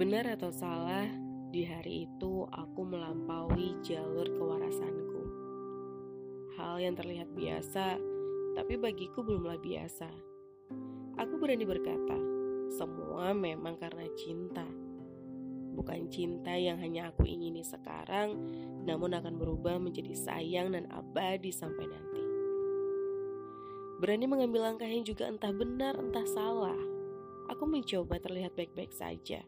[0.00, 1.04] Benar atau salah,
[1.52, 5.22] di hari itu aku melampaui jalur kewarasanku.
[6.56, 8.00] Hal yang terlihat biasa,
[8.56, 10.08] tapi bagiku belumlah biasa.
[11.20, 12.16] Aku berani berkata,
[12.72, 14.64] semua memang karena cinta.
[15.76, 18.40] Bukan cinta yang hanya aku ingini sekarang,
[18.88, 22.24] namun akan berubah menjadi sayang dan abadi sampai nanti.
[24.00, 26.80] Berani mengambil langkah yang juga entah benar entah salah.
[27.52, 29.44] Aku mencoba terlihat baik-baik saja.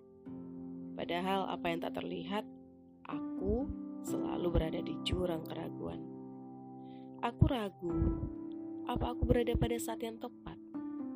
[0.92, 2.44] Padahal apa yang tak terlihat,
[3.08, 3.66] aku
[4.04, 6.00] selalu berada di jurang keraguan.
[7.22, 8.18] Aku ragu,
[8.90, 10.58] apa aku berada pada saat yang tepat,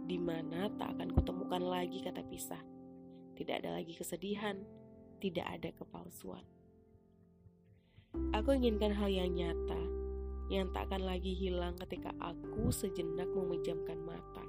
[0.07, 2.63] di mana tak akan kutemukan lagi kata pisah.
[3.37, 4.57] Tidak ada lagi kesedihan,
[5.19, 6.47] tidak ada kepalsuan.
[8.33, 9.83] Aku inginkan hal yang nyata,
[10.49, 14.45] yang tak akan lagi hilang ketika aku sejenak memejamkan mata.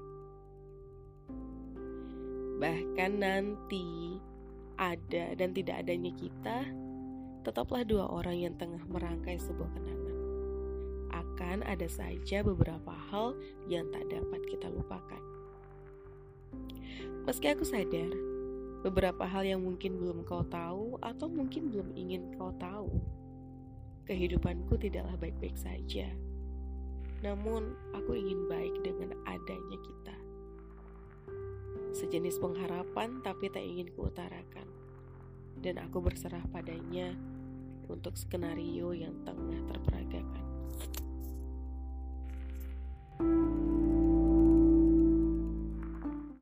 [2.58, 4.18] Bahkan nanti
[4.78, 6.70] ada dan tidak adanya kita,
[7.42, 10.18] tetaplah dua orang yang tengah merangkai sebuah kenangan.
[11.12, 13.34] Akan ada saja beberapa hal
[13.66, 15.24] yang tak dapat kita lupakan.
[17.28, 18.14] Meski aku sadar,
[18.88, 22.88] beberapa hal yang mungkin belum kau tahu atau mungkin belum ingin kau tahu.
[24.08, 26.08] Kehidupanku tidaklah baik-baik saja.
[27.26, 29.97] Namun, aku ingin baik dengan adanya kita.
[31.98, 34.70] Sejenis pengharapan tapi tak ingin kuutarakan.
[35.58, 37.18] Dan aku berserah padanya
[37.90, 40.17] untuk skenario yang tengah terperagakan.